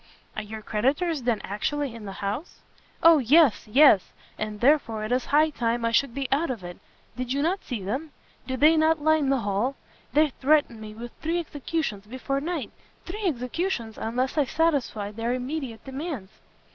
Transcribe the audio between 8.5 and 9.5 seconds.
they not line the